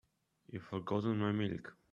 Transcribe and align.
You've 0.49 0.63
forgotten 0.63 1.19
my 1.19 1.31
milk. 1.31 1.77